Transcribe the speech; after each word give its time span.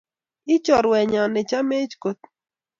I 0.53 0.55
Choruennyo 0.65 1.23
ne 1.29 1.41
cha-mech 1.49 1.93
kot; 2.01 2.19